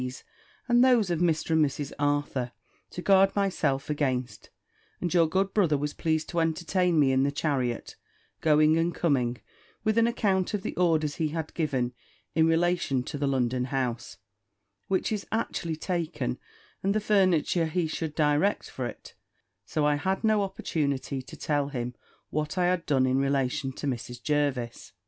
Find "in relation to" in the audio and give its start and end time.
12.33-13.15, 23.05-23.85